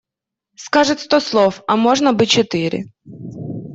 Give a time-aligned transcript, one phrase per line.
[0.55, 2.85] Скажет сто слов, а можно бы четыре.